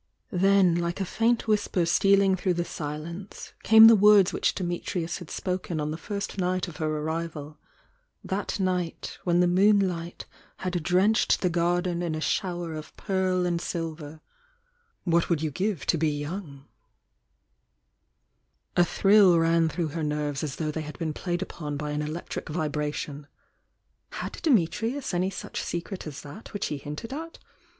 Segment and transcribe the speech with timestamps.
[0.33, 5.19] ^^ Then like a faint whisper stealing through the silence, came the words which Dimitrms
[5.19, 7.59] had spoken on the first night of her arrival—
[8.23, 10.25] that night when the moonlight
[10.57, 14.21] had drenched the garden in a shower of pearl and silver,—
[15.07, 16.65] "IFftat would you give to be young
[18.75, 21.91] t" A thrill ran through her nerves as though they had been played upon by
[21.91, 23.27] an electric vibration.
[24.13, 27.35] Had Dimitrius any such secret as that which he hinted ftt?